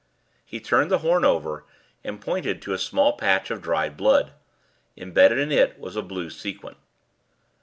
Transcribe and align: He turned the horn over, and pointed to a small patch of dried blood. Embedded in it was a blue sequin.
He 0.43 0.59
turned 0.59 0.89
the 0.89 0.97
horn 1.05 1.23
over, 1.23 1.63
and 2.03 2.19
pointed 2.19 2.59
to 2.63 2.73
a 2.73 2.79
small 2.79 3.13
patch 3.17 3.51
of 3.51 3.61
dried 3.61 3.97
blood. 3.97 4.33
Embedded 4.97 5.37
in 5.37 5.51
it 5.51 5.77
was 5.77 5.95
a 5.95 6.01
blue 6.01 6.31
sequin. 6.31 6.75